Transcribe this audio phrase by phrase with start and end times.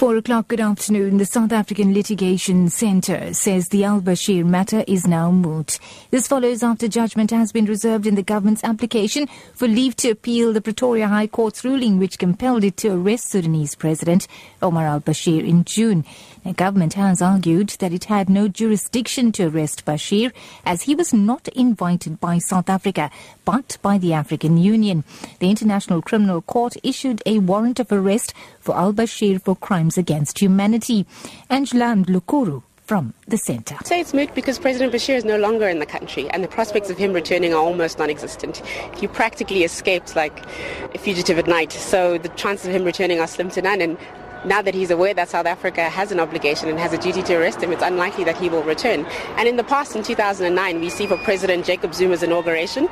[0.00, 1.18] Four o'clock, good afternoon.
[1.18, 5.78] The South African Litigation Centre says the Al Bashir matter is now moot.
[6.10, 10.54] This follows after judgment has been reserved in the government's application for leave to appeal
[10.54, 14.26] the Pretoria High Court's ruling which compelled it to arrest Sudanese President
[14.62, 16.06] Omar al Bashir in June.
[16.44, 20.32] The government has argued that it had no jurisdiction to arrest Bashir
[20.64, 23.10] as he was not invited by South Africa
[23.44, 25.04] but by the African Union.
[25.40, 30.38] The International Criminal Court issued a warrant of arrest for al Bashir for crimes against
[30.38, 31.06] humanity.
[31.48, 33.76] Angela Lukuru from the centre.
[33.78, 36.48] I say it's moot because President Bashir is no longer in the country and the
[36.48, 38.62] prospects of him returning are almost non-existent.
[38.96, 40.44] He practically escaped like
[40.92, 43.96] a fugitive at night, so the chances of him returning are slim to none and
[44.44, 47.34] now that he's aware that South Africa has an obligation and has a duty to
[47.34, 49.04] arrest him, it's unlikely that he will return.
[49.36, 52.88] And in the past, in 2009, we see for President Jacob Zuma's inauguration,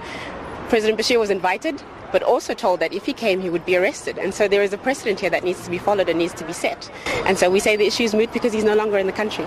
[0.69, 4.19] President Bashir was invited, but also told that if he came, he would be arrested.
[4.19, 6.45] And so there is a precedent here that needs to be followed and needs to
[6.45, 6.91] be set.
[7.25, 9.47] And so we say the issue is moot because he's no longer in the country.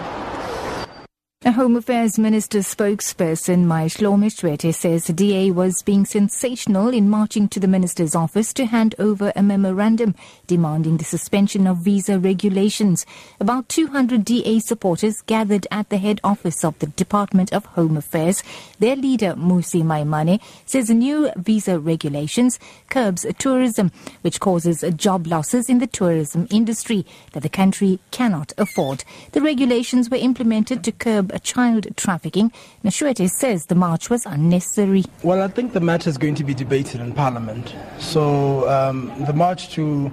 [1.52, 7.68] Home Affairs Minister spokesperson Mayihlome Tshwete says DA was being sensational in marching to the
[7.68, 10.16] minister's office to hand over a memorandum
[10.48, 13.06] demanding the suspension of visa regulations.
[13.40, 18.44] About 200 DA supporters gathered at the head office of the Department of Home Affairs.
[18.80, 23.92] Their leader, Mmusi Maimane, says new visa regulations curbs tourism,
[24.22, 29.04] which causes job losses in the tourism industry that the country cannot afford.
[29.34, 32.52] The regulations were implemented to curb child trafficking.
[32.86, 35.03] Tshwete says the march was unnecessary.
[35.23, 37.75] Well, I think the matter is going to be debated in Parliament.
[38.00, 40.11] So um, the march to,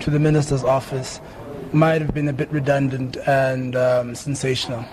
[0.00, 1.20] to the Minister's office
[1.72, 4.84] might have been a bit redundant and um, sensational.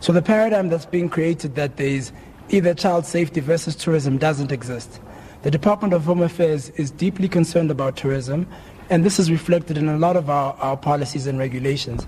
[0.00, 2.12] So the paradigm that's being created that there is
[2.50, 5.00] either child safety versus tourism doesn't exist.
[5.42, 8.46] The Department of Home Affairs is deeply concerned about tourism,
[8.90, 12.06] and this is reflected in a lot of our, our policies and regulations.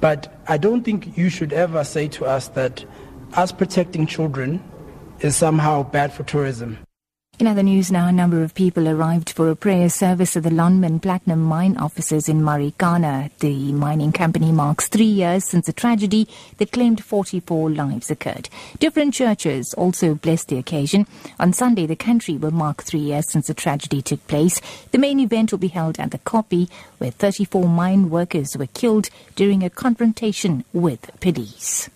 [0.00, 2.84] But I don't think you should ever say to us that
[3.34, 4.62] us protecting children
[5.20, 6.78] is somehow bad for tourism.
[7.40, 10.50] In other news now, a number of people arrived for a prayer service at the
[10.50, 13.30] Lonmin Platinum Mine offices in Marikana.
[13.38, 16.28] The mining company marks three years since a tragedy
[16.58, 18.50] that claimed 44 lives occurred.
[18.78, 21.06] Different churches also blessed the occasion.
[21.38, 24.60] On Sunday, the country will mark three years since the tragedy took place.
[24.90, 26.68] The main event will be held at the Koppie,
[26.98, 31.88] where 34 mine workers were killed during a confrontation with police.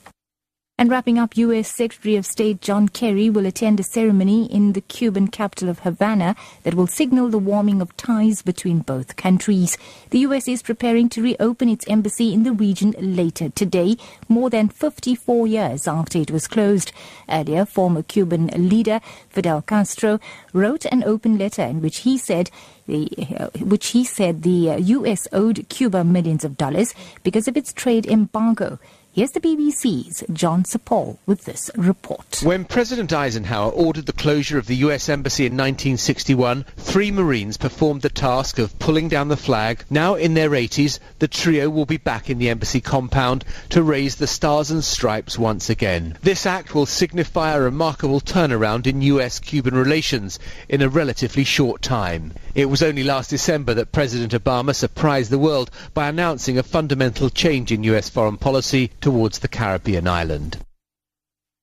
[0.76, 1.72] And wrapping up, U.S.
[1.72, 6.34] Secretary of State John Kerry will attend a ceremony in the Cuban capital of Havana
[6.64, 9.78] that will signal the warming of ties between both countries.
[10.10, 10.48] The U.S.
[10.48, 13.96] is preparing to reopen its embassy in the region later today,
[14.28, 16.90] more than 54 years after it was closed.
[17.28, 20.18] Earlier, former Cuban leader Fidel Castro
[20.52, 22.50] wrote an open letter in which he said
[22.88, 23.08] the,
[23.38, 25.28] uh, which he said the uh, U.S.
[25.32, 28.80] owed Cuba millions of dollars because of its trade embargo.
[29.14, 32.40] Here's the BBC's John Sopel with this report.
[32.42, 35.08] When President Eisenhower ordered the closure of the U.S.
[35.08, 39.84] Embassy in 1961, three Marines performed the task of pulling down the flag.
[39.88, 44.16] Now in their 80s, the trio will be back in the embassy compound to raise
[44.16, 46.18] the stars and stripes once again.
[46.22, 52.32] This act will signify a remarkable turnaround in U.S.-Cuban relations in a relatively short time.
[52.56, 57.30] It was only last December that President Obama surprised the world by announcing a fundamental
[57.30, 58.08] change in U.S.
[58.08, 60.56] foreign policy towards the Caribbean island.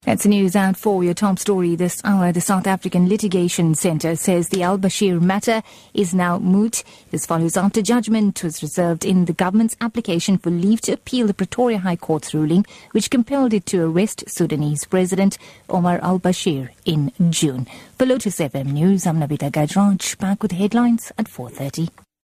[0.03, 2.31] That's news out for your top story this hour.
[2.31, 6.83] The South African Litigation Centre says the Al Bashir matter is now moot.
[7.09, 11.33] This follows after judgment was reserved in the government's application for leave to appeal the
[11.33, 17.11] Pretoria High Court's ruling, which compelled it to arrest Sudanese President Omar al Bashir in
[17.31, 17.65] June.
[17.97, 21.89] For Lotus FM News, I'm Navita Gajraj, back with headlines at 4.30.